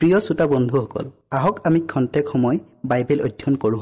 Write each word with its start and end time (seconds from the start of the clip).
প্ৰিয় 0.00 0.20
শ্ৰোতা 0.20 0.46
বন্ধুসকল 0.46 1.06
আহক 1.30 1.56
আমি 1.66 1.80
খন্তেক 1.90 2.24
সময় 2.32 2.58
বাইবেল 2.84 3.18
অধ্যয়ন 3.26 3.54
কৰোঁ 3.62 3.80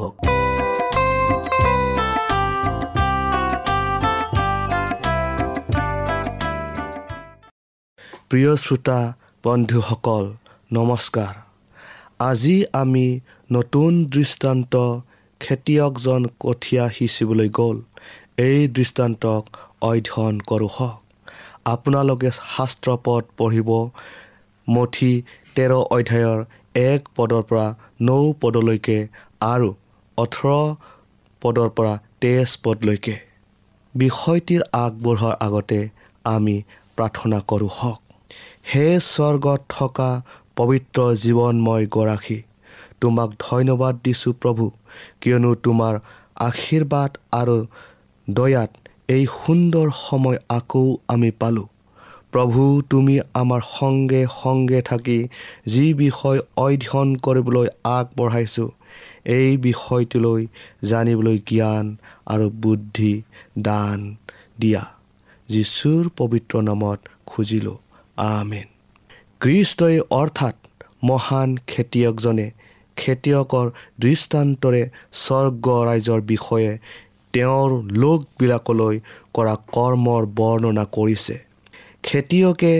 প্ৰিয় 8.31 8.53
শ্ৰোতা 8.57 8.99
বন্ধুসকল 9.45 10.25
নমস্কাৰ। 10.73 11.35
আজি 12.29 12.57
আমি 12.73 13.07
নতুন 13.53 13.91
দৃষ্টান্ত 14.05 14.75
খেতিয়কজন 15.41 16.23
কঠীয়া 16.41 16.85
সিঁচিবলৈ 16.89 17.49
গ'ল। 17.59 17.77
এই 18.49 18.59
দৃষ্টান্তক 18.69 19.43
অধ্যয়ন 19.81 20.37
কৰোঁ 20.51 20.71
হওক। 20.77 21.01
আপোনালোকে 21.65 22.31
শাস্ত্ৰ 22.31 22.89
পদ 23.05 23.23
পঢ়িব 23.39 23.71
মঠি 24.67 25.13
তেৰ 25.57 25.73
অধ্যায়ৰ 25.97 26.39
এক 26.83 27.01
পদৰ 27.17 27.43
পৰা 27.49 27.67
নৌ 28.09 28.25
পদলৈকে 28.43 28.99
আৰু 29.47 29.69
ওঠৰ 30.19 30.47
পদৰ 31.43 31.69
পৰা 31.77 31.95
তেইছ 32.21 32.51
পদলৈকে। 32.65 33.15
বিষয়টিৰ 33.95 34.63
আগবঢ়োৱাৰ 34.75 35.35
আগতে 35.47 35.81
আমি 36.25 36.57
প্ৰাৰ্থনা 36.97 37.39
কৰোঁ 37.51 37.71
হওক। 37.79 38.01
হে 38.71 38.87
স্বৰ্গত 39.07 39.61
থকা 39.77 40.11
পবিত্ৰ 40.57 40.99
জীৱনময় 41.23 41.87
গৰাকী 41.97 42.39
তোমাক 43.01 43.31
ধন্যবাদ 43.47 43.95
দিছোঁ 44.05 44.33
প্ৰভু 44.43 44.65
কিয়নো 45.21 45.51
তোমাৰ 45.65 45.95
আশীৰ্বাদ 46.49 47.11
আৰু 47.41 47.57
দয়াত 48.29 48.71
এই 49.09 49.25
সুন্দৰ 49.39 49.87
সময় 49.99 50.39
আকৌ 50.59 50.85
আমি 51.09 51.31
পালোঁ। 51.41 51.69
প্ৰভু 52.33 52.63
তুমি 52.91 53.15
আমাৰ 53.35 53.61
সংগে 53.79 54.23
সংগে 54.43 54.81
থাকি 54.83 55.21
যি 55.67 55.87
বিষয় 55.95 56.39
অধ্যয়ন 56.57 57.09
কৰিবলৈ 57.17 57.69
আগবঢ়াইছোঁ 57.85 58.71
এই 59.25 59.57
বিষয়টোলৈ 59.57 60.43
জানিবলৈ 60.85 61.39
জ্ঞান 61.47 61.87
আৰু 62.27 62.47
বুদ্ধি 62.63 63.15
দান 63.59 63.99
দিয়া 64.59 64.85
যীশুৰ 65.49 66.05
পবিত্ৰ 66.17 66.55
নামত 66.63 67.01
খুজিলোঁ। 67.27 67.79
আমেন। 68.17 68.67
কৃষ্টই 69.41 70.01
অৰ্থাৎ 70.11 70.57
মহান 71.05 71.57
খেতিয়কজনে 71.67 72.51
খেতিয়কৰ 72.97 73.67
দৃষ্টান্তৰে 74.01 74.83
স্বৰ্গ 75.13 75.67
ৰাইজৰ 75.89 76.21
বিষয়ে 76.21 76.79
তেওঁৰ 77.35 77.71
লোকবিলাকলৈ 77.93 79.01
কৰা 79.35 79.55
কৰ্মৰ 79.73 80.23
বৰ্ণনা 80.37 80.85
কৰিছে। 80.93 81.52
খেতিয়কে 82.03 82.75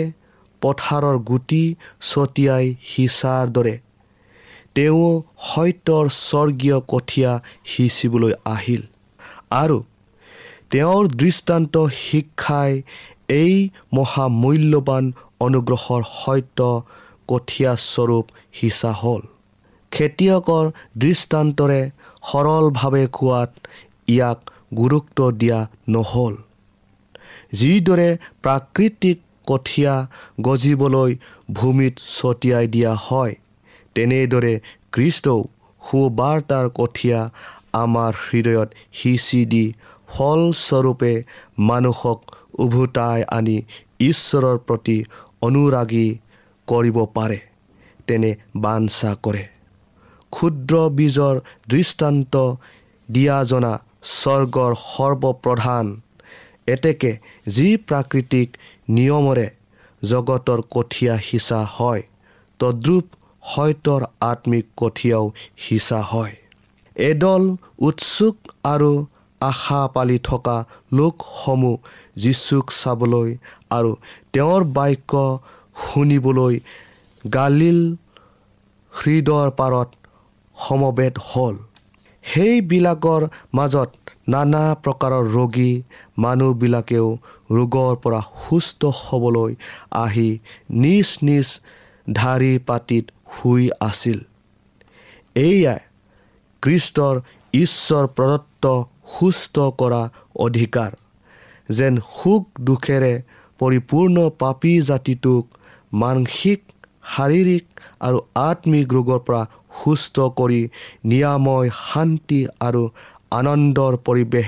পথাৰৰ 0.61 1.17
গুটি 1.29 1.63
ছটিয়াই 2.09 2.65
সিঁচাৰ 2.91 3.45
দৰে 3.55 3.75
তেওঁ 4.75 5.09
সত্যৰ 5.49 6.05
স্বৰ্গীয় 6.09 6.77
কঠীয়া 6.87 7.31
সিঁচিবলৈ 7.65 8.33
আহিল 8.45 8.83
আৰু 9.51 9.77
তেওঁৰ 10.71 11.03
দৃষ্টান্ত 11.21 11.75
শিক্ষাই 11.97 12.71
এই 13.29 13.69
মহামূল্যৱান 13.93 15.05
অনুগ্ৰহৰ 15.39 16.01
সত্য 16.13 16.59
কঠীয়াস্বৰূপ 17.27 18.25
সিঁচা 18.53 18.91
হ'ল। 18.91 19.21
খেতিয়কৰ 19.91 20.65
দৃষ্টান্তৰে 20.97 21.81
সৰলভাৱে 22.29 23.03
কোৱাত 23.13 23.51
ইয়াক 24.07 24.39
গুৰুত্ব 24.77 25.31
দিয়া 25.31 25.59
নহ'ল। 25.89 26.35
যিদৰে 27.59 28.09
প্ৰাকৃতিক 28.43 29.17
কঠীয়া 29.47 29.95
গজিবলৈ 30.41 31.11
ভূমিত 31.51 31.95
ছটিয়াই 32.17 32.67
দিয়া 32.67 32.93
হয় 33.05 33.33
তেনেদৰে 33.95 34.53
খ্ৰীষ্টও 34.93 35.39
সুবাৰ্তাৰ 35.81 36.65
কঠীয়া 36.79 37.19
আমাৰ 37.73 38.11
হৃদয়ত 38.25 38.69
সিঁচি 38.93 39.41
দি 39.45 39.65
ফলস্বৰূপে 40.09 41.13
মানুহক 41.69 42.19
উভতাই 42.59 43.19
আনি 43.37 43.57
ঈশ্বৰৰ 43.99 44.57
প্ৰতি 44.67 44.97
অনুৰাগী 45.41 46.07
কৰিব 46.67 46.97
পাৰে 47.15 47.39
তেনে 48.07 48.31
বাঞ্ছা 48.55 49.11
কৰে। 49.23 49.43
ক্ষুদ্ৰ 50.31 50.73
বীজৰ 50.89 51.35
দৃষ্টান্ত 51.69 52.33
দিয়া 53.09 53.37
জনা 53.43 53.73
স্বৰ্গৰ 54.13 54.71
সৰ্বপ্ৰধান 54.85 55.85
এতেকে 56.67 57.11
যি 57.47 57.77
প্ৰাকৃতিক 57.77 58.49
নিয়মৰে 58.89 59.47
জগতৰ 60.03 60.61
কঠীয়া 60.71 61.17
সিঁচা 61.17 61.61
হয় 61.77 62.03
তদ্ৰূপ 62.59 63.05
সত্যৰ 63.43 64.01
আত্মিক 64.21 64.65
কঠীয়াও 64.77 65.25
সিঁচা 65.57 66.01
হয়। 66.01 66.35
এডল 66.95 67.43
উৎসুক 67.79 68.35
আৰু 68.63 69.05
আশা 69.41 69.87
পালি 69.87 70.19
থকা 70.19 70.57
লোকসমূহ 70.93 71.77
যীচুক 72.15 72.71
চাবলৈ 72.71 73.29
আৰু 73.69 73.91
তেওঁৰ 74.33 74.63
বাক্য 74.63 75.13
শুনিবলৈ 75.85 76.59
গালিল 77.33 77.79
হৃদয়ৰ 78.93 79.49
পাৰত 79.51 79.89
সমবেত 80.57 81.15
হ'ল। 81.29 81.55
সেইবিলাকৰ 82.23 83.21
মাজত 83.53 83.89
নানা 84.27 84.63
প্ৰকাৰৰ 84.83 85.25
ৰোগী 85.35 85.71
মানুহবিলাকেও 86.17 87.07
ৰোগৰ 87.51 87.93
পৰা 88.03 88.19
সুস্থ 88.43 88.81
হ'বলৈ 88.99 89.51
আহি 90.03 90.29
নিজ 90.83 91.09
নিজ 91.21 91.47
ধাৰি 92.13 92.53
পাতিত 92.67 93.05
শুই 93.35 93.63
আছিল। 93.79 94.19
এয়াই 95.35 95.79
কৃষ্টৰ 96.63 97.15
ঈশ্বৰ 97.53 98.05
প্ৰদত্ত 98.17 98.63
সুস্থ 99.13 99.55
কৰা 99.79 100.03
অধিকাৰ। 100.45 100.91
যেন 101.69 101.93
সুখ 102.13 102.43
দুখেৰে 102.61 103.13
পৰিপূৰ্ণ 103.59 104.17
পাপী 104.39 104.73
জাতিটোক 104.81 105.43
মানসিক 105.93 106.59
শাৰীৰিক 107.13 107.65
আৰু 107.99 108.17
আত্মিক 108.41 108.87
ৰোগৰ 108.93 109.19
পৰা 109.27 109.41
সুস্থ 109.79 110.15
কৰি 110.39 110.61
নিৰাময় 111.05 111.69
শান্তি 111.85 112.39
আৰু 112.59 112.83
আনন্দৰ 113.37 113.93
পৰিৱেশ 114.07 114.47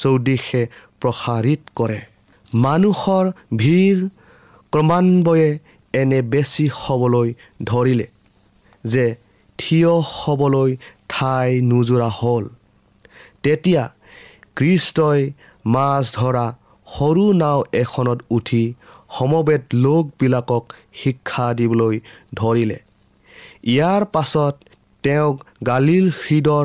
চৌদিশে 0.00 0.62
প্ৰসাৰিত 1.00 1.62
কৰে। 1.78 2.00
মানুহৰ 2.64 3.24
ভিৰ 3.62 3.96
ক্ৰমান্বয়ে 4.72 5.48
এনে 5.94 6.20
বেছি 6.32 6.64
হ'বলৈ 6.80 7.28
ধৰিলে 7.70 8.06
যে 8.84 9.06
থিয় 9.58 9.92
হ'বলৈ 10.12 10.70
ঠাই 11.12 11.48
নোজোৰা 11.70 12.08
হ'ল। 12.18 12.44
তেতিয়া 13.42 13.84
কৃষ্টই 14.56 15.20
মাছ 15.74 16.04
ধৰা 16.18 16.46
সৰু 16.86 17.24
নাও 17.32 17.58
এখনত 17.82 18.18
উঠি 18.36 18.64
সমবেত 19.16 19.62
লোকবিলাকক 19.84 20.64
শিক্ষা 21.00 21.46
দিবলৈ 21.58 21.94
ধৰিলে। 22.34 22.78
ইয়াৰ 23.74 24.02
পাছত 24.14 24.54
তেওঁক 25.04 25.36
গালিল 25.66 26.06
হৃদৰ 26.20 26.64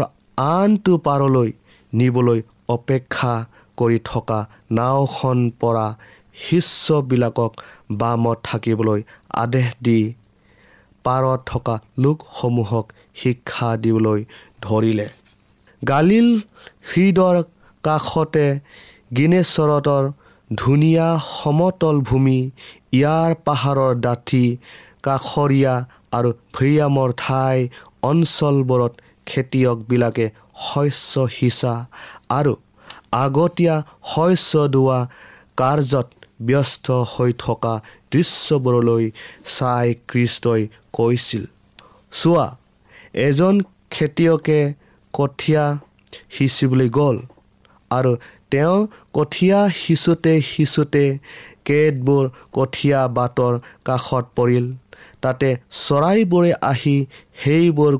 আনটো 0.51 0.93
পাৰলৈ 1.07 1.49
নিবলৈ 1.93 2.39
অপেক্ষা 2.67 3.33
কৰি 3.77 3.99
থকা 4.03 4.39
নাওখন 4.71 5.37
পৰা 5.59 5.87
শিষ্যবিলাকক 6.35 7.51
বামত 7.91 8.37
থাকিবলৈ 8.43 8.99
আদেশ 9.33 9.67
দি 9.81 9.99
পাৰত 11.05 11.39
থকা 11.45 11.75
লোকসমূহক 11.97 12.85
শিক্ষা 13.15 13.69
দিবলৈ 13.77 14.19
ধৰিলে। 14.61 15.07
গালিল 15.81 16.27
হৃদৰ 16.89 17.35
কাষতে 17.83 18.47
গিনেশ্বৰতৰ 19.15 20.03
ধুনীয়া 20.55 21.07
সমতল 21.33 21.95
ভূমি 22.01 22.39
ইয়াৰ 22.91 23.31
পাহাৰৰ 23.45 23.93
ডাঠি 23.95 24.45
কাষৰীয়া 25.03 25.73
আৰু 26.11 26.29
ভৈয়ামৰ 26.55 27.09
ঠাই 27.17 27.57
অঞ্চলবোৰত 28.01 28.93
খেতিয়কবিলাকে 29.25 30.25
শস্য 30.69 31.13
সিঁচা 31.37 31.73
আৰু 32.37 32.53
আগতীয়া 33.23 33.75
শস্য 34.11 34.51
দোৱা 34.75 34.99
কাৰ্যত 35.57 36.07
ব্যস্ত 36.47 36.87
হৈ 37.13 37.31
থকা 37.43 37.73
দৃশ্যবোৰলৈ 38.11 39.05
চাই 39.55 39.87
কৃষ্টই 40.09 40.61
কৈছিল 40.93 41.43
চোৱা 42.19 42.47
এজন 43.27 43.55
খেতিয়কে 43.93 44.59
কঠীয়া 45.13 45.65
সিঁচিবলৈ 46.35 46.89
গ'ল 46.97 47.17
আৰু 47.91 48.11
তেওঁ 48.51 48.77
কঠীয়া 49.13 49.59
সিঁচোতে 49.81 50.33
সিঁচোতে 50.41 51.05
কেতবোৰ 51.67 52.23
কঠীয়া 52.57 52.99
বাটৰ 53.17 53.53
কাষত 53.85 54.25
পৰিল। 54.37 54.65
তাতে 55.23 55.49
চৰাইবোৰে 55.81 56.51
আহি 56.71 56.95
সেইবোৰ 57.41 57.93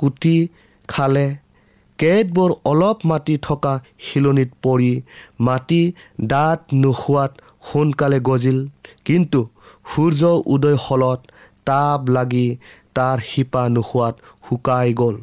কুটি 0.00 0.36
খালে। 0.88 1.26
কেতবোৰ 1.98 2.50
অলপ 2.70 2.98
মাটি 3.10 3.34
থকা 3.46 3.72
শিলনিত 4.06 4.50
পৰি 4.62 4.92
মাটি 5.40 5.82
দাঁত 6.32 6.60
নোখোৱাত 6.82 7.32
সোনকালে 7.68 8.18
গজিল। 8.28 8.58
কিন্তু 9.04 9.40
সূৰ্য 9.86 10.22
উদয় 10.54 10.78
হলত 10.84 11.20
টাব 11.66 12.00
লাগি 12.16 12.48
তাৰ 12.96 13.18
শিপা 13.30 13.62
নোখোৱাত 13.76 14.14
শুকাই 14.46 14.88
গ'ল। 15.00 15.16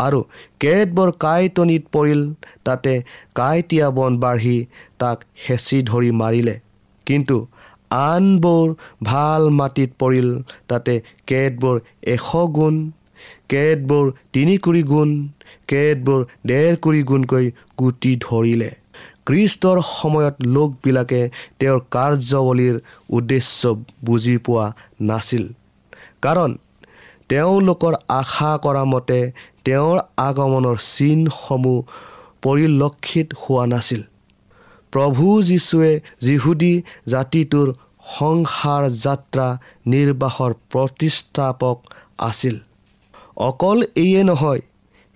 আৰু 0.00 0.20
কেতবোৰ 0.62 1.08
কাঁইটনিত 1.24 1.82
পৰিল 1.94 2.20
তাতে 2.64 2.92
কাঁইটীয়া 3.34 3.88
বন 3.96 4.12
বাঢ়ি 4.22 4.56
তাক 5.00 5.18
হেঁচি 5.44 5.78
ধৰি 5.90 6.10
মাৰিলে। 6.20 6.54
কিন্তু 7.06 7.36
আনবোৰ 7.90 8.66
ভাল 9.02 9.42
মাটিত 9.58 9.90
পৰিল 9.98 10.28
তাতে 10.68 10.94
কেতবোৰ 11.26 11.76
এশ 12.14 12.28
গুণ 12.56 12.74
কেতবোৰ 13.50 14.06
তিনি 14.32 14.54
কুৰি 14.64 14.82
গুণ 14.82 15.10
কেতবোৰ 15.68 16.20
ডেৰ 16.46 16.72
কুৰি 16.76 17.02
গুণকৈ 17.02 17.46
গুটি 17.78 18.12
ধৰিলে। 18.16 18.70
খ্ৰীষ্টৰ 19.26 19.78
সময়ত 19.98 20.34
লোকবিলাকে 20.46 21.20
তেওঁৰ 21.58 21.80
কাৰ্যৱলীৰ 21.90 22.76
উদ্দেশ্য 23.10 23.60
বুজি 24.04 24.36
পোৱা 24.38 24.66
নাছিল। 25.00 25.44
কাৰণ 26.22 26.50
তেওঁলোকৰ 27.28 27.92
আশা 28.08 28.52
কৰা 28.64 28.84
মতে 28.84 29.20
তেওঁৰ 29.64 29.98
আগমনৰ 30.16 30.76
চিনসমূহ 30.94 31.78
পৰিলক্ষিত 32.42 33.28
হোৱা 33.42 33.64
নাছিল। 33.66 34.02
প্ৰভু 34.92 35.26
যীশুৱে 35.42 35.92
যিহুদী 36.20 36.74
জাতিটোৰ 37.08 37.68
সংসাৰ 38.18 38.82
যাত্ৰা 39.04 39.46
নিৰ্বাহৰ 39.86 40.52
প্ৰতিষ্ঠাপক 40.72 41.76
আছিল। 42.18 42.56
অকল 43.36 43.78
এইয়ে 43.96 44.22
নহয় 44.24 44.60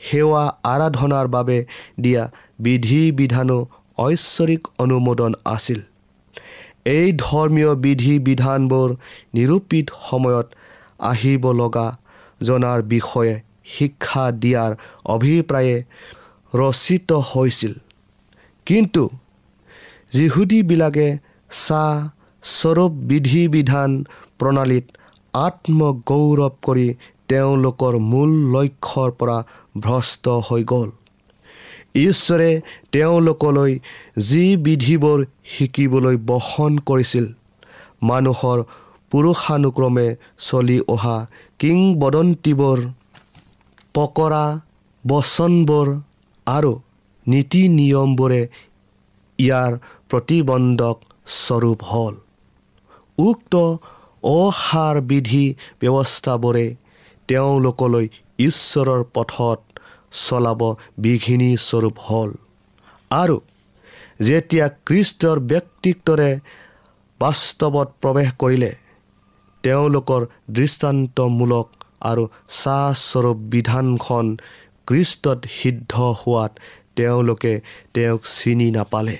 সেৱা 0.06 0.44
আৰাধনাৰ 0.72 1.26
বাবে 1.36 1.58
দিয়া 2.00 2.22
বিধি 2.58 3.02
বিধানো 3.18 3.58
ঐশ্বৰিক 3.98 4.62
অনুমোদন 4.78 5.32
আছিল। 5.54 5.80
এই 6.96 7.06
ধৰ্মীয় 7.25 7.72
বিধি 7.84 8.14
বিধানবোৰ 8.28 8.88
নিৰূপিত 9.36 9.86
সময়ত 10.08 10.46
আহিব 11.10 11.44
লগা 11.60 11.88
জনাৰ 12.40 12.78
বিষয়ে 12.92 13.34
শিক্ষা 13.75 14.25
দিয়াৰ 14.42 14.72
অভিপ্ৰায়ে 15.14 15.76
ৰচিত 16.52 17.10
হৈছিল। 17.30 17.72
কিন্তু 18.66 19.02
যিহুদীবিলাকে 20.12 21.08
চাহ 21.50 21.94
স্বৰূপ 22.42 22.92
বিধি 23.10 23.42
বিধান 23.48 23.90
প্ৰণালীত 24.38 24.86
আত্মগৌৰৱ 25.34 26.54
কৰি 26.66 26.88
তেওঁলোকৰ 27.28 27.94
মূল 28.10 28.30
লক্ষ্যৰ 28.54 29.10
পৰা 29.20 29.38
ভ্ৰষ্ট 29.85 30.25
হৈ 30.49 30.62
গ'ল। 30.64 30.90
ঈশ্বৰে 32.00 32.50
তেওঁলোকলৈ 32.92 33.73
যি 34.18 34.45
বিধিবোৰ 34.56 35.18
শিকিবলৈ 35.45 36.16
বহন 36.30 36.73
কৰিছিল 36.88 37.26
মানুহৰ 38.02 38.59
পুৰুষানুক্ৰমে 39.11 40.06
চলি 40.38 40.78
অহা 40.88 41.18
কিংবদন্তিবোৰ 41.59 42.78
পকৰা 43.95 44.45
বচনবোৰ 45.04 45.87
আৰু 46.47 46.73
নীতি 47.26 47.62
নিয়মবোৰে 47.68 48.42
ইয়াৰ 49.38 49.73
প্ৰতিবন্ধক 50.11 50.97
স্বৰূপ 51.26 51.78
হ'ল। 51.83 52.14
উক্ত 53.18 53.54
অসাৰ 54.23 54.97
বিধি 55.00 55.47
ব্যৱস্থাবোৰে 55.80 56.66
তেওঁলোকলৈ 57.28 58.06
ঈশ্বৰৰ 58.38 59.02
পথত 59.14 59.60
চলাব 60.12 60.60
বিঘিনি 60.98 61.50
স্বৰূপ 61.56 61.96
হ'ল। 61.98 62.30
আৰু 63.10 63.36
যেতিয়া 64.22 64.66
খ্ৰীষ্টৰ 64.86 65.38
ব্যক্তিত্বৰে 65.40 66.30
বাস্তৱত 67.20 67.88
প্ৰৱেশ 68.02 68.28
কৰিলে 68.38 68.72
তেওঁলোকৰ 69.64 70.26
দৃষ্টান্তমূলক 70.50 71.66
আৰু 72.00 72.24
চাহস্বৰূপ 72.62 73.38
বিধানখন 73.52 74.26
খ্ৰীষ্টত 74.86 75.40
সিদ্ধ 75.58 75.92
হোৱাত 76.20 76.52
তেওঁলোকে 76.96 77.60
তেওঁক 77.94 78.20
চিনি 78.26 78.70
নাপালে। 78.70 79.18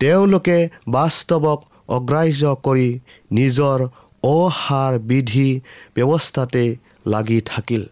তেওঁলোকে 0.00 0.58
বাস্তৱক 0.88 1.60
অগ্ৰাহ্য 1.88 2.56
কৰি 2.62 2.88
নিজৰ 3.32 3.78
অসাৰ 4.22 4.98
বিধি 4.98 5.50
ব্যৱস্থাতে 5.94 6.64
লাগি 7.06 7.40
থাকিল। 7.46 7.82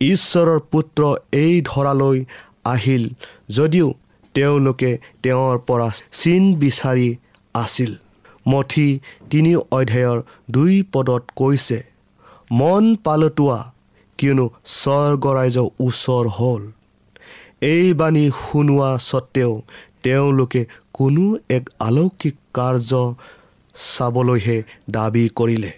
ঈশ্বৰৰ 0.00 0.58
পুত্ৰ 0.58 1.02
এই 1.32 1.54
ধৰালৈ 1.62 2.18
আহিল 2.64 3.04
যদিও 3.48 3.88
তেওঁলোকে 4.34 4.90
তেওঁৰ 5.22 5.58
পৰা 5.58 5.88
চিন 6.12 6.42
বিচাৰি 6.54 7.08
আছিল। 7.54 7.92
মঠি 8.48 8.88
তিনি 9.30 9.52
অধ্যায়ৰ 9.56 10.18
দুই 10.50 10.74
পদত 10.92 11.22
কৈছে 11.36 11.78
মন 12.50 12.84
পালতোৱা 13.04 13.60
কিয়নো 14.18 14.46
স্বৰ্গৰাইজ 14.64 15.56
ওচৰ 15.80 16.26
হ'ল। 16.28 16.62
এই 17.62 17.86
বাণী 17.94 18.24
শুনোৱা 18.42 18.90
স্বত্তেও 18.98 19.52
তেওঁলোকে 20.02 20.62
কোনো 20.92 21.24
এক 21.48 21.64
আলৌকিক 21.78 22.36
কাৰ্য 22.54 22.90
চাবলৈহে 23.74 24.58
দাবী 24.90 25.28
কৰিলে। 25.28 25.72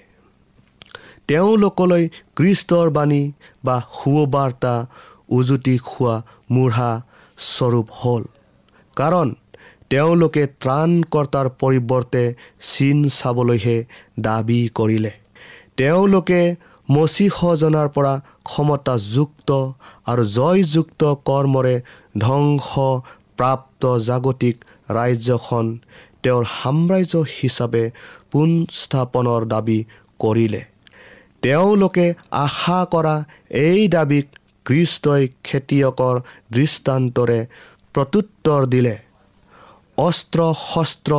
তেওঁলোকলৈ 1.28 2.04
কৃষ্টৰ 2.36 2.86
বাণী 2.90 3.22
বা 3.64 3.76
শুভবাৰ্তা 3.98 4.74
উজুতি 5.38 5.76
খোৱা 5.88 6.14
মূঢ়া 6.50 6.90
স্বৰূপ 7.38 7.86
হ'ল। 7.98 8.22
কাৰণ 8.96 9.28
তেওঁলোকে 9.90 10.42
ত্ৰাণকৰ্তাৰ 10.62 11.46
পৰিৱৰ্তে 11.60 12.22
চিন 12.70 12.98
চাবলৈহে 13.08 13.76
দাবী 14.20 14.60
কৰিলে। 14.78 15.12
তেওঁলোকে 15.76 16.40
মচিসজনাৰ 16.88 17.88
পৰা 17.96 18.14
ক্ষমতাযুক্ত 18.44 19.50
আৰু 20.10 20.22
জয়যুক্ত 20.38 21.02
কৰ্মৰে 21.28 21.74
ধ্বংস 22.24 22.68
প্ৰাপ্ত 23.38 23.82
জাগতিক 24.08 24.56
ৰাজ্যখন 24.96 25.66
তেওঁৰ 26.22 26.44
সাম্ৰাজ্য 26.58 27.14
হিচাপে 27.36 27.84
পুনস্থাপনৰ 28.32 29.40
দাবী 29.52 29.78
কৰিলে। 30.20 30.62
তেওঁলোকে 31.42 32.06
আশা 32.44 32.78
কৰা 32.92 33.14
এই 33.66 33.82
দাবীক 33.94 34.26
কৃষ্টই 34.66 35.22
খেতিয়কৰ 35.46 36.16
দৃষ্টান্তৰে 36.56 37.40
প্ৰত্যুত্তৰ 37.94 38.62
দিলে। 38.72 38.96
অস্ত্ৰ 39.98 40.40
শস্ত্ৰ 40.62 41.12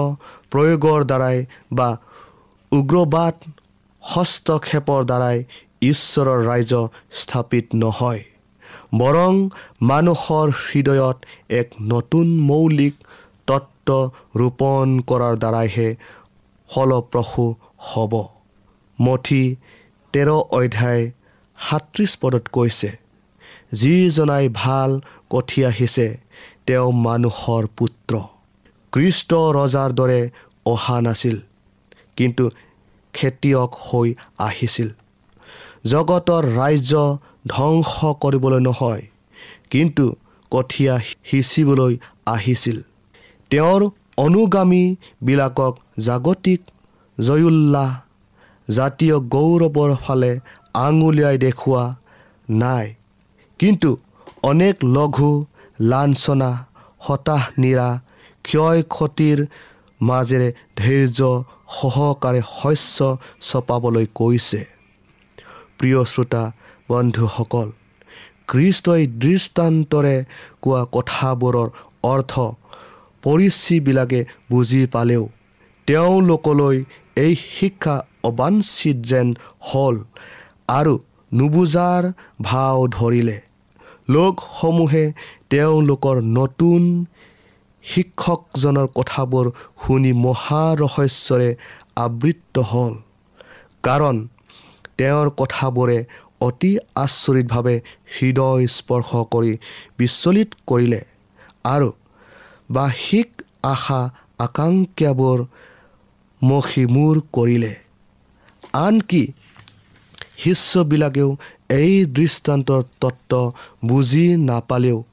প্ৰয়োগৰ 0.51 0.99
দ্বাৰাই 1.09 1.37
বা 1.77 1.89
উগ্ৰবাদ 2.71 3.35
হস্তক্ষেপৰ 4.03 5.01
দ্বাৰাই 5.09 5.37
ঈশ্বৰৰ 5.81 6.39
ৰাইজ 6.49 6.73
স্থাপিত 7.21 7.65
নহয় 7.83 8.21
বৰং 8.99 9.33
মানুহৰ 9.89 10.47
হৃদয়ত 10.63 11.17
এক 11.59 11.67
নতুন 11.91 12.27
মৌলিক 12.49 12.95
তত্ত্ব 13.47 13.89
ৰোপণ 14.39 14.87
কৰাৰ 15.09 15.35
দ্বাৰাইহে 15.43 15.89
ফলপ্ৰসূ 16.69 17.45
হ'ব। 17.87 18.13
মঠি 18.99 19.43
তেৰ 20.13 20.29
অধ্যায় 20.59 21.03
সাতত্ৰিছ 21.57 22.11
পদত 22.21 22.45
কৈছে 22.51 22.89
যিজনাই 23.73 24.45
ভাল 24.53 24.91
কঠীয়া 25.29 25.69
সিঁচে 25.71 26.07
তেওঁ 26.65 26.89
মানুহৰ 27.05 27.63
পুত্ৰ। 27.77 28.13
কৃষ্ট 28.93 29.31
ৰজাৰ 29.57 29.89
দৰে 29.99 30.21
অহা 30.65 30.97
নাছিল 31.01 31.37
কিন্তু 32.15 32.43
খেতিয়ক 33.13 33.71
হৈ 33.87 34.09
আহিছিল। 34.37 34.89
জগতৰ 35.85 36.43
ৰাজ্য 36.59 36.93
ধ্বংস 37.47 37.93
কৰিবলৈ 38.21 38.59
নহয় 38.59 39.01
কিন্তু 39.69 40.05
কঠীয়া 40.51 40.95
সিঁচিবলৈ 41.25 41.93
আহিছিল। 42.25 42.77
তেওঁৰ 43.51 43.81
অনুগামীবিলাকক 44.17 45.73
জাগতিক 45.99 46.61
জয়োল্লাহ 47.17 47.89
জাতীয় 48.77 49.15
গৌৰৱৰ 49.35 49.91
ফালে 50.03 50.31
আঙুলিয়াই 50.85 51.37
দেখুওৱা 51.45 51.83
নাই। 52.61 52.85
কিন্তু 53.59 53.89
অনেক 54.43 54.75
লঘু 54.95 55.31
লাঞ্চনা 55.91 56.51
হতাশ 57.05 57.43
নিৰা 57.61 57.89
ক্ষয় 58.45 58.79
ক্ষতিৰ 58.93 59.37
মাজেৰে 60.01 60.49
ধৈৰ্য 60.81 61.19
সহকাৰে 61.77 62.41
শস্য 62.57 62.97
চপাবলৈ 63.49 64.05
কৈছে। 64.19 64.61
প্ৰিয় 65.77 66.01
শ্ৰোতা 66.13 66.43
বন্ধুসকল 66.89 67.67
খ্ৰীষ্টই 68.49 69.03
দৃষ্টান্তৰে 69.23 70.15
কোৱা 70.63 70.81
কথাবোৰৰ 70.95 71.67
অৰ্থ 72.13 72.33
পৰিচীবিলাকে 73.23 74.19
বুজি 74.51 74.81
পালেও 74.93 75.23
তেওঁলোকলৈ 75.87 76.77
এই 77.25 77.33
শিক্ষা 77.55 77.95
অবাঞ্চিত 78.23 78.97
যেন 79.09 79.27
হ'ল 79.67 79.95
আৰু 80.69 80.93
নুবুজাৰ 81.31 82.03
ভাও 82.41 82.79
ধৰিলে। 82.87 83.37
লোকসমূহে 84.09 85.05
তেওঁলোকৰ 85.49 86.15
নতুন 86.39 86.81
শিক্ষকজনৰ 87.83 88.87
কথাবোৰ 88.99 89.45
শুনি 89.81 90.11
মহাৰহস্যৰে 90.25 91.49
আবৃত্ত 91.95 92.55
হ'ল। 92.71 92.93
কাৰণ 93.83 94.15
তেওঁৰ 94.97 95.27
কথাবোৰে 95.41 95.99
অতি 96.47 96.71
আচৰিতভাৱে 96.95 97.75
হৃদয় 98.15 98.63
স্পৰ্শ 98.77 99.09
কৰি 99.33 99.53
বিচলিত 99.97 100.49
কৰিলে 100.69 101.01
আৰু 101.65 101.89
বাহিক 102.69 103.29
আশা 103.63 104.01
আকাংক্ষাবোৰ 104.39 105.39
মষিমূৰ 106.41 107.15
কৰিলে। 107.33 107.73
আনকি 108.73 109.23
শিষ্যবিলাকেও 110.37 111.29
এই 111.69 112.05
দৃষ্টান্তৰ 112.05 112.83
তত্ত্ব 113.01 113.51
বুজি 113.85 114.27
নাপালেও 114.37 115.03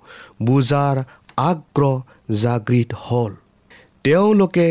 বুজাৰ 0.43 0.97
আগ্ৰহ 1.37 1.95
জাগৃত 2.43 2.91
হ'ল। 2.95 3.33
তেওঁলোকে 4.05 4.69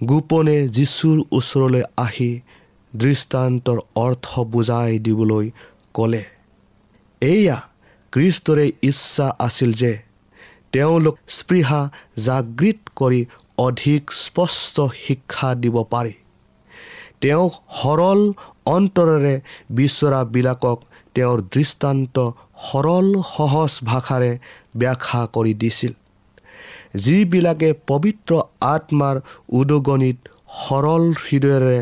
গোপনে 0.00 0.68
যীশুৰ 0.68 1.18
ওচৰলৈ 1.32 1.82
আহি 1.96 2.40
দৃষ্টান্তৰ 2.94 3.78
অৰ্থ 3.94 4.26
বুজাই 4.52 4.98
দিবলৈ 4.98 5.50
ক'লে 5.94 6.24
এয়া 7.22 7.58
কৃষ্টৰে 8.12 8.72
ইচ্ছা 8.82 9.26
আছিল 9.38 9.72
যে 9.72 9.92
তেওঁলোক 10.72 11.14
স্পৃহা 11.28 11.80
জাগৃত 12.18 12.78
কৰি 12.96 13.20
অধিক 13.58 14.12
স্পষ্ট 14.12 14.76
শিক্ষা 15.06 15.54
দিব 15.54 15.76
পাৰে। 15.90 16.12
তেওঁক 17.22 17.52
সৰল 17.80 18.20
অন্তৰেৰে 18.66 19.34
বিচৰাবিলাকক 19.70 20.78
তেওঁৰ 21.14 21.38
দৃষ্টান্ত 21.54 22.16
সৰল 22.68 23.06
সহজ 23.28 23.72
ভাষাৰে 23.84 24.30
ব্যাখ্যা 24.76 25.20
কৰি 25.34 25.54
দিছিল। 25.62 25.92
যিবিলাকে 27.04 27.68
পবিত্ৰ 27.86 28.32
আত্মাৰ 28.74 29.16
উদগনিত 29.60 30.18
সৰল 30.62 31.04
হৃদয়েৰে 31.24 31.78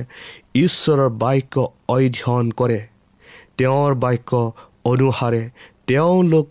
ঈশ্বৰৰ 0.65 1.11
বাক্য 1.23 1.55
অধ্যয়ন 1.89 2.47
কৰে 2.61 2.81
তেওঁৰ 3.59 3.93
বাক্য 4.05 4.31
অনুসাৰে 4.85 5.43
তেওঁলোক 5.87 6.47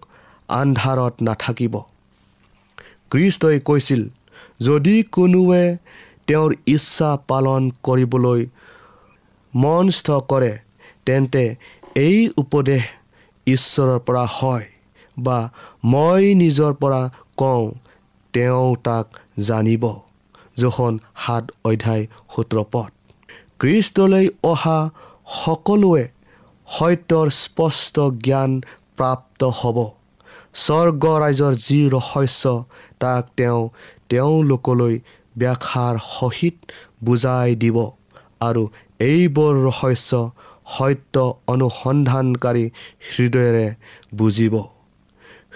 আন্ধাৰত 0.49 1.13
নাথাকিব। 1.21 1.73
কৃষ্টই 3.11 3.59
কৈছিল 3.59 4.01
যদি 4.61 4.95
কোনোৱে 5.15 5.63
তেওঁৰ 6.27 6.51
ইচ্ছা 6.75 7.09
পালন 7.27 7.61
কৰিবলৈ 7.83 8.41
মনস্থ 9.53 10.07
কৰে 10.31 10.53
তেন্তে 11.05 11.43
এই 11.95 12.17
উপদেশ 12.37 12.83
ঈশ্বৰৰ 13.47 13.99
পৰা 14.07 14.25
হয় 14.37 14.65
বা 15.17 15.37
মই 15.91 16.23
নিজৰ 16.41 16.73
পৰা 16.81 17.01
কওঁ 17.37 17.65
তেওঁ 18.33 18.67
তাক 18.83 19.05
জানিব। 19.47 19.83
জোখন 20.57 20.93
সাত 21.23 21.45
অধ্যায় 21.65 22.03
সোতৰ 22.33 22.59
পথ 22.71 22.91
কৃষ্টলৈ 23.59 24.25
অহা 24.43 24.79
সকলোৱে 25.35 26.05
সত্যৰ 26.67 27.27
স্পষ্ট 27.43 27.95
জ্ঞান 28.25 28.51
প্ৰাপ্ত 28.97 29.41
হ'ব। 29.59 29.77
স্বৰ্গ 30.63 31.03
ৰাইজৰ 31.23 31.53
যি 31.65 31.79
ৰহস্য 31.95 32.43
তাক 33.01 33.23
তেওঁ 33.37 33.61
তেওঁলোকলৈ 34.09 34.95
ব্যাখ্যাৰ 35.37 35.95
সহিত 36.15 36.55
বুজাই 37.03 37.49
দিব 37.63 37.77
আৰু 38.47 38.63
এইবোৰ 38.99 39.53
ৰহস্য 39.67 40.11
সত্য 40.75 41.15
অনুসন্ধানকাৰী 41.53 42.65
হৃদয়েৰে 43.09 43.67
বুজিব। 44.19 44.53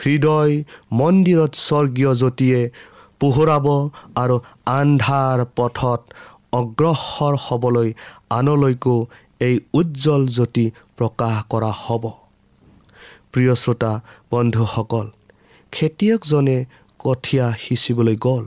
হৃদয় 0.04 0.54
মন্দিৰত 1.00 1.54
স্বৰ্গীয় 1.68 2.12
জ্যোতিয়ে 2.22 2.60
পোহৰাব 3.22 3.66
আৰু 4.22 4.36
আন্ধাৰ 4.80 5.38
পথত 5.58 6.02
অগ্ৰসৰ 6.60 7.34
হ'বলৈ 7.46 7.90
আনলৈকো 8.38 8.96
এই 9.42 9.56
উজ্জ্বল 9.80 10.24
জ্যোতি 10.36 10.66
প্ৰকাশ 10.98 11.36
কৰা 11.52 11.72
হ'ব। 11.84 12.04
প্ৰিয় 13.32 13.54
শ্ৰোতা 13.62 13.92
বন্ধুসকল 14.32 15.06
খেতিয়কজনে 15.74 16.58
কঠীয়া 17.00 17.48
সিঁচিবলৈ 17.64 18.16
গ'ল। 18.26 18.46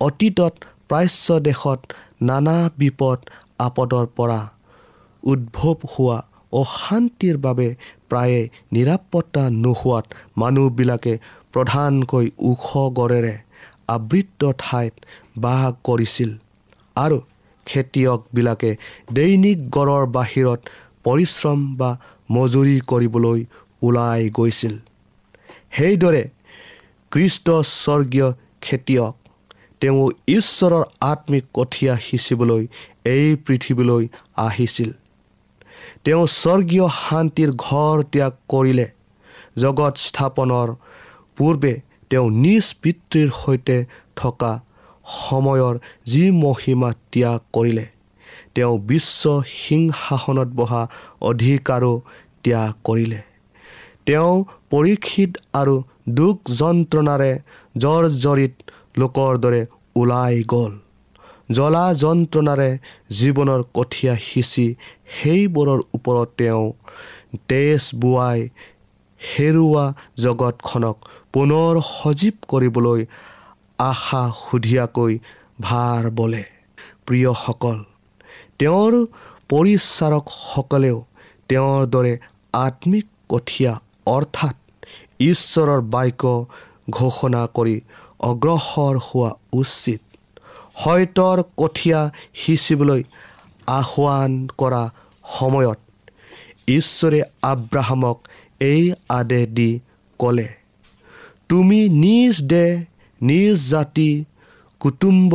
অতীতত 0.00 0.54
প্ৰাচ্য 0.88 1.26
দেশত 1.48 1.80
নানা 2.28 2.56
বিপদ 2.78 3.18
আপদৰ 3.58 4.06
পৰা 4.16 4.40
উদ্ভৱ 5.22 5.78
হোৱা 5.92 6.18
অশান্তিৰ 6.52 7.36
বাবে 7.36 7.68
প্ৰায়ে 8.10 8.40
নিৰাপত্তা 8.72 9.42
নোহোৱাত 9.64 10.04
মানুহবিলাকে 10.36 11.14
প্ৰধানকৈ 11.52 12.26
ওখ 12.50 12.66
গড়েৰে 12.98 13.34
আবৃত 13.88 14.40
ঠাইত 14.58 14.94
বাস 15.36 15.62
কৰিছিল 15.84 16.30
আৰু 16.96 17.18
খেতিয়কবিলাকে 17.66 18.70
দৈনিক 19.12 19.58
গড়ৰ 19.70 20.04
বাহিৰত 20.16 20.60
পৰিশ্ৰম 21.04 21.60
বা 21.76 21.90
মজুৰি 22.30 22.76
কৰিবলৈ 22.80 23.40
ওলাই 23.82 24.30
গৈছিল। 24.30 24.74
সেইদৰে 25.76 26.22
কৃষ্ট 27.12 27.46
স্বৰ্গীয় 27.82 28.28
খেতিয়ক 28.60 29.14
তেওঁ 29.84 30.04
ঈশ্বৰৰ 30.28 30.82
আত্মিক 31.12 31.44
কঠীয়া 31.56 31.94
সিঁচিবলৈ 32.06 32.62
এই 33.14 33.26
পৃথিৱীলৈ 33.46 34.04
আহিছিল। 34.44 34.90
তেওঁ 36.04 36.22
স্বৰ্গীয় 36.40 36.86
শান্তিৰ 37.00 37.50
ঘৰ 37.66 37.96
ত্যাগ 38.12 38.32
কৰিলে। 38.52 38.86
জগত 39.62 39.94
স্থাপনৰ 40.06 40.68
পূৰ্বে 41.36 41.72
তেওঁ 42.10 42.26
নিজ 42.44 42.64
পিতৃৰ 42.82 43.28
সৈতে 43.40 43.76
থকা 44.20 44.52
সময়ৰ 45.24 45.74
যি 46.10 46.24
মহিমা 46.44 46.90
ত্যাগ 47.12 47.40
কৰিলে 47.56 47.86
তেওঁ 48.54 48.74
বিশ্ব 48.90 49.22
সিংহাসনত 49.60 50.50
বহা 50.60 50.82
অধিকাৰো 51.30 51.92
ত্যাগ 52.44 52.72
কৰিলে। 52.88 53.20
তেওঁ 54.06 54.32
পৰীক্ষিত 54.72 55.30
আৰু 55.60 55.74
দুখ 56.18 56.36
যন্ত্ৰণাৰে 56.60 57.32
জৰ্জৰিত 57.82 58.54
লোকৰ 59.00 59.32
দৰে 59.44 59.62
ওলাই 59.96 60.36
গ'ল। 60.52 60.72
জ্বলা 61.56 61.84
যন্ত্ৰণাৰে 62.02 62.70
জীৱনৰ 63.18 63.60
কঠীয়া 63.76 64.14
সিঁচি 64.28 64.66
সেইবোৰৰ 65.16 65.80
ওপৰত 65.96 66.28
তেওঁ 66.38 66.64
তেজ 67.48 67.82
বোৱাই 68.02 68.40
হেৰুৱা 69.20 69.84
জগতখনক 70.24 70.96
পুনৰ 71.32 71.72
সজীৱ 71.90 72.36
কৰিবলৈ 72.50 73.00
আশা 73.90 74.22
সুধীয়াকৈ 74.44 75.12
ভাৰ 75.60 76.02
বোলে। 76.18 76.44
প্ৰিয়সকল 77.06 77.78
তেওঁৰ 78.58 78.92
পৰিচাৰকসকলেও 79.50 80.98
তেওঁৰ 81.50 81.80
দৰে 81.94 82.12
আত্মিক 82.66 83.06
কঠীয়া 83.32 83.72
অৰ্থাৎ 84.06 84.56
ঈশ্বৰৰ 85.30 85.80
বাক্য 85.94 86.22
ঘোষণা 86.90 87.42
কৰি 87.56 87.76
অগ্ৰসৰ 88.30 88.94
হোৱা 89.06 89.30
উচিত। 89.60 90.00
হয়তৰ 90.82 91.38
কঠীয়া 91.60 92.00
সিঁচিবলৈ 92.40 93.02
আহ্বান 93.78 94.32
কৰা 94.60 94.82
সময়ত 95.38 95.78
ঈশ্বৰে 96.68 97.20
আব্ৰাহামক 97.52 98.18
এই 98.60 98.82
আদেশ 99.18 99.44
দি 99.56 99.70
ক'লে 100.20 100.48
তুমি 101.48 101.80
নিজ 102.04 102.34
দেহ 102.52 102.72
নিজ 103.20 103.56
জাতি 103.70 104.10
কুটুম্ব 104.80 105.32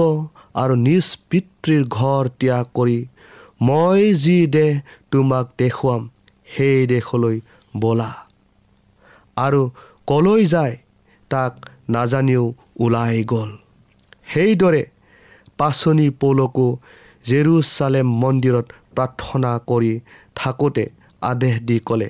আৰু 0.62 0.74
নিজ 0.88 1.08
পিতৃৰ 1.30 1.84
ঘৰ 1.98 2.24
ত্যাগ 2.40 2.66
কৰি 2.74 3.00
মই 3.62 4.02
যি 4.24 4.38
দেশ 4.48 4.74
তোমাক 5.12 5.46
দেখুৱাম 5.58 6.02
সেই 6.54 6.80
দেশলৈ 6.88 7.38
বলা। 7.78 8.12
আৰু 9.38 9.62
কলৈ 10.08 10.42
যায় 10.46 10.76
তাক 11.32 11.54
নাজানিও 11.90 12.44
ওলাই 12.80 13.24
গ'ল। 13.32 13.50
সেইদৰে 14.32 14.84
পাচনি 15.60 16.08
পৌলকো 16.22 16.68
জেৰুচালেম 17.26 18.08
মন্দিৰত 18.22 18.68
প্ৰাৰ্থনা 18.96 19.52
কৰি 19.70 19.94
থাকোঁতে 20.40 20.86
আদেশ 21.22 21.56
দি 21.68 21.78
ক'লে 21.88 22.10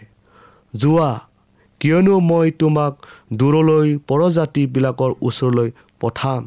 যোৱা 0.73 1.11
কিয়নো 1.81 2.15
মই 2.29 2.47
তোমাক 2.61 2.93
দূৰলৈ 3.39 3.87
পৰজাতিবিলাকৰ 4.09 5.11
ওচৰলৈ 5.27 5.69
পঠাম। 6.01 6.41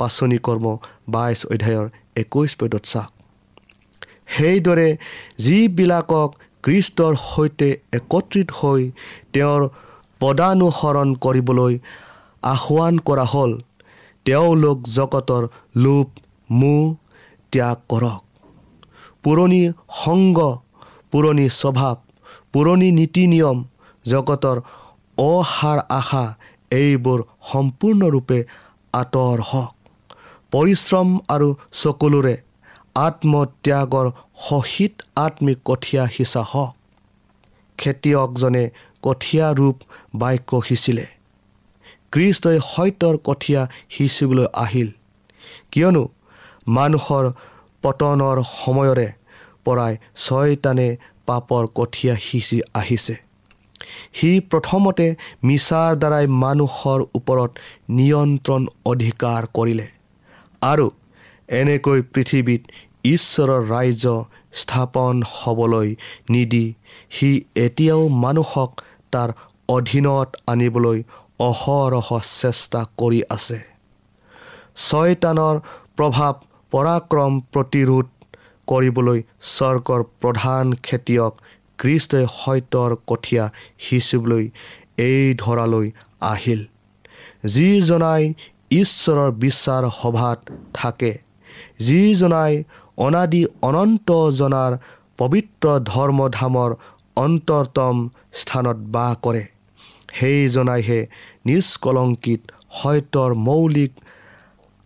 পাচনি 0.00 0.38
কৰ্ম 0.46 0.66
বাইছ 1.14 1.38
অধ্যায়ৰ 1.54 1.86
একৈছ 2.22 2.50
পদত 2.60 2.84
চাওক। 2.92 3.12
সেইদৰে 4.34 4.88
যিবিলাকক 5.44 6.28
কৃষ্টৰ 6.64 7.12
সৈতে 7.24 7.68
একত্ৰিত 7.98 8.48
হৈ 8.58 8.80
তেওঁৰ 9.34 9.62
পদানুসৰণ 10.20 11.08
কৰিবলৈ 11.24 11.74
আহ্বান 12.42 12.94
কৰা 12.98 13.24
হ'ল 13.24 13.52
তেওঁলোক 14.24 14.78
জগতৰ 14.88 15.42
লোভ 15.76 16.06
মোহ 16.50 16.94
ত্যাগ 17.52 17.78
কৰক। 17.88 18.22
পুৰণি 19.22 19.62
সংগ 20.04 20.38
পুৰণি 21.10 21.46
স্বভাৱ 21.50 21.96
পুৰণি 22.52 22.88
নীতি 22.92 23.24
নিয়ম 23.26 23.58
জগতৰ 24.06 24.56
অসাৰ 25.18 25.78
আশা 25.88 26.24
এইবোৰ 26.70 27.18
সম্পূৰ্ণৰূপে 27.52 28.38
আঁতৰ 28.92 29.38
হওক। 29.50 29.74
পৰিশ্ৰম 30.52 31.08
আৰু 31.28 31.48
চকুলোৰে 31.72 32.34
আত্মত্যাগৰ 32.94 34.06
সহিত 34.48 34.94
আত্মিক 35.16 35.58
কঠীয়া 35.64 36.04
সিঁচা 36.06 36.42
হওক। 36.42 36.74
খেতিয়কজনে 37.78 38.64
কঠীয়া 39.02 39.46
ৰূপ 39.54 39.76
বাক্য 40.14 40.50
সিঁচিলে। 40.62 41.06
কৃষ্টই 42.12 42.58
সত্যৰ 42.72 43.14
কঠীয়া 43.28 43.62
সিঁচিবলৈ 43.94 44.46
আহিল। 44.64 44.88
কিয়নো 45.72 46.04
মানুহৰ 46.76 47.24
পতনৰ 47.82 48.36
সময়ৰে 48.58 49.08
পৰাই 49.64 49.92
ছয়তানে 50.24 50.88
পাপৰ 51.28 51.62
কঠীয়া 51.78 52.14
সিঁচি 52.26 52.58
আহিছে। 52.74 53.14
সি 54.16 54.30
প্ৰথমতে 54.50 55.06
মিছাৰ 55.48 55.92
দ্বাৰাই 56.02 56.26
মানুহৰ 56.42 57.00
ওপৰত 57.18 57.50
নিয়ন্ত্ৰণ 57.98 58.62
অধিকাৰ 58.92 59.42
কৰিলে 59.56 59.86
আৰু 60.62 60.86
এনেকৈ 61.60 61.98
পৃথিৱীত 62.12 62.62
ঈশ্বৰৰ 63.04 63.62
ৰাজ্য 63.72 64.06
স্থাপন 64.60 65.14
হ'বলৈ 65.32 65.88
নিদি 66.32 66.66
সি 67.10 67.30
এতিয়াও 67.66 68.02
মানুহক 68.24 68.70
তাৰ 69.12 69.28
অধীনত 69.68 70.28
আনিবলৈ 70.46 70.98
অহৰহ 71.48 72.08
চেষ্টা 72.40 72.80
কৰি 73.00 73.20
আছে। 73.36 73.58
ছয়তানৰ 74.86 75.56
প্ৰভাৱ 75.96 76.34
পৰাক্ৰম 76.72 77.32
প্ৰতিৰোধ 77.52 78.06
কৰিবলৈ 78.68 79.18
স্বৰ্গৰ 79.54 80.02
প্ৰধান 80.22 80.64
খেতিয়ক 80.86 81.32
কৃষ্টই 81.78 82.24
সত্যৰ 82.34 82.90
কঠীয়া 83.10 83.44
সিঁচিবলৈ 83.84 84.44
এই 85.08 85.24
ধৰালৈ 85.42 85.86
আহিল। 86.32 86.60
যিজনাই 87.54 88.22
ঈশ্বৰৰ 88.80 89.30
বিশ্বাৰ 89.44 89.84
সভাত 90.00 90.38
থাকে 90.74 91.12
যিজনাই 91.86 92.52
অনাদি 93.06 93.42
অনন্ত 93.68 94.08
জনাৰ 94.40 94.72
পবিত্ৰ 95.18 95.66
ধৰ্মধামৰ 95.92 96.70
অন্তৰতম 97.16 97.96
স্থানত 98.40 98.78
বাস 98.94 99.14
কৰে 99.24 99.42
সেইজনাইহে 100.18 101.00
নিষ্কলংকিত 101.44 102.40
সত্যৰ 102.70 103.30
মৌলিক 103.34 103.92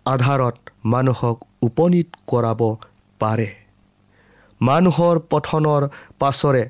আধাৰত 0.06 0.56
মানুহক 0.84 1.38
উপনীত 1.62 2.08
কৰাব 2.26 2.60
পাৰে। 3.20 3.50
মানুহৰ 4.60 5.16
পঠনৰ 5.30 5.82
পাছৰে 6.18 6.64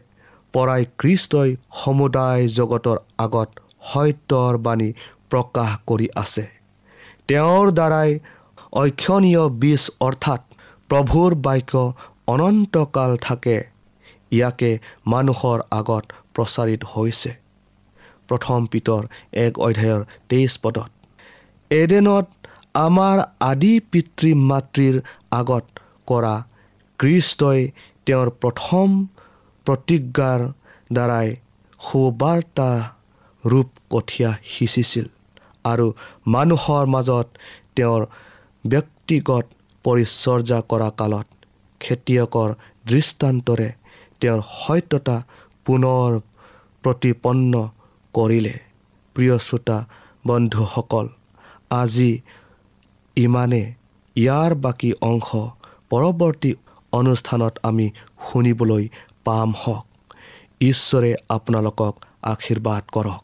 পৰাই 0.52 0.82
কৃষ্টই 0.98 1.50
সমুদায় 1.84 2.48
জগতৰ 2.48 2.98
আগত 3.18 3.48
সত্যৰ 3.92 4.52
বাণী 4.58 4.90
প্ৰকাশ 5.30 5.70
কৰি 5.86 6.08
আছে। 6.14 6.44
তেওঁৰ 7.28 7.66
দ্বাৰাই 7.70 8.10
অক্ষণীয় 8.82 9.44
বীজ 9.60 9.82
অৰ্থাৎ 10.00 10.40
প্ৰভুৰ 10.88 11.30
বাক্য 11.34 11.92
অনন্তকাল 12.26 13.16
থাকে। 13.16 13.56
ইয়াকে 14.30 14.70
মানুহৰ 15.06 15.58
আগত 15.70 16.04
প্ৰচাৰিত 16.34 16.82
হৈছে। 16.84 17.43
প্ৰথম 18.34 18.68
পিতৰ 18.72 19.02
এক 19.44 19.52
অধ্যায়ৰ 19.66 20.00
তেইছ 20.28 20.52
পদত। 20.62 20.90
এডেনত 21.70 22.26
আমাৰ 22.78 23.16
আদি 23.50 23.74
পিতৃ 23.90 24.30
মাতৃৰ 24.50 24.96
আগত 25.32 25.64
কৰা 26.08 26.34
কৃষ্টই 26.98 27.60
তেওঁৰ 28.06 28.28
প্ৰথম 28.42 28.88
প্ৰতিজ্ঞাৰ 29.66 30.40
দ্বাৰাই 30.90 31.28
সুবাৰ্তা 31.80 32.70
ৰূপ 33.44 33.68
কঠীয়া 33.92 34.30
সিঁচিছিল 34.52 35.06
আৰু 35.64 35.86
মানুহৰ 36.34 36.84
মাজত 36.94 37.26
তেওঁৰ 37.76 38.02
ব্যক্তিগত 38.64 39.44
পৰিচৰ্যা 39.84 40.58
কৰা 40.70 40.88
কালত 41.00 41.26
খেতিয়কৰ 41.80 42.50
দৃষ্টান্তৰে 42.90 43.68
তেওঁৰ 44.20 44.40
সত্যতা 44.54 45.16
পুনৰ 45.66 46.10
প্ৰতিপন্ন 46.84 47.52
কৰিলে। 48.14 48.54
প্ৰিয় 49.16 49.36
শ্ৰোতা 49.38 49.78
বন্ধুসকল 50.26 51.06
আজি 51.70 52.10
ইমানে। 53.16 53.62
ইয়াৰ 54.16 54.54
বাকী 54.54 54.90
অংশ 55.00 55.28
পৰৱৰ্তী 55.90 56.50
অনুষ্ঠানত 56.92 57.54
আমি 57.62 57.86
শুনিবলৈ 58.32 58.84
পাম 59.24 59.50
হওক। 59.62 59.86
ঈশ্বৰে 60.60 61.10
আপোনালোকক 61.28 61.94
আশীৰ্বাদ 62.22 62.82
কৰক। 62.92 63.23